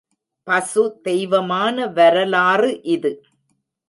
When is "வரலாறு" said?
1.87-2.81